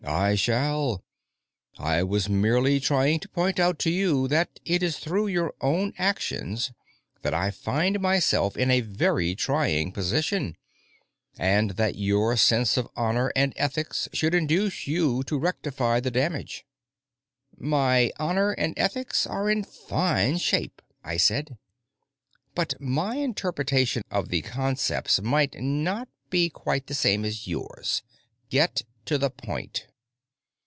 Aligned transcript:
"I 0.03 0.33
shall. 0.33 1.03
I 1.77 2.01
was 2.03 2.27
merely 2.27 2.79
trying 2.79 3.19
to 3.19 3.29
point 3.29 3.59
out 3.59 3.77
to 3.79 3.91
you 3.91 4.27
that 4.29 4.59
it 4.65 4.81
is 4.81 4.97
through 4.97 5.27
your 5.27 5.53
own 5.61 5.93
actions 5.97 6.71
that 7.21 7.35
I 7.35 7.51
find 7.51 7.99
myself 7.99 8.57
in 8.57 8.71
a 8.71 8.81
very 8.81 9.35
trying 9.35 9.91
position, 9.91 10.57
and 11.37 11.71
that 11.71 11.95
your 11.97 12.35
sense 12.35 12.77
of 12.77 12.89
honor 12.95 13.31
and 13.35 13.53
ethics 13.55 14.09
should 14.11 14.33
induce 14.33 14.87
you 14.87 15.23
to 15.25 15.37
rectify 15.37 15.99
the 15.99 16.11
damage." 16.11 16.65
"My 17.55 18.11
honor 18.17 18.51
and 18.53 18.73
ethics 18.77 19.27
are 19.27 19.51
in 19.51 19.63
fine 19.63 20.39
shape," 20.39 20.81
I 21.03 21.17
said, 21.17 21.57
"but 22.55 22.73
my 22.81 23.15
interpretation 23.17 24.01
of 24.09 24.29
the 24.29 24.41
concepts 24.41 25.21
might 25.21 25.61
not 25.61 26.09
be 26.31 26.49
quite 26.49 26.87
the 26.87 26.95
same 26.95 27.23
as 27.23 27.47
yours. 27.47 28.01
Get 28.49 28.81
to 29.05 29.19
the 29.19 29.29
point." 29.29 29.85